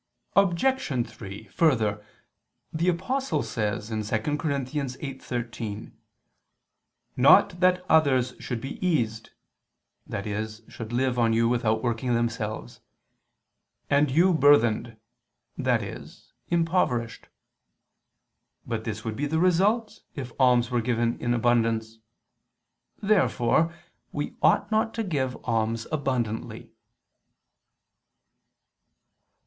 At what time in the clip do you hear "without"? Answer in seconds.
11.47-11.83